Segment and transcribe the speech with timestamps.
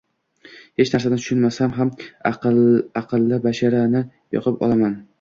[0.83, 1.93] -Hech narsani tushunmasam ham,
[2.33, 4.07] "aqlli bashara"ni
[4.39, 5.03] yoqib olaman.